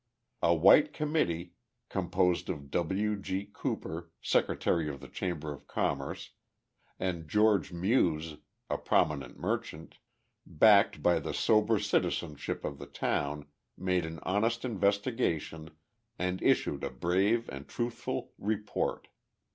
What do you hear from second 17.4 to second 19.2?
and truthful report.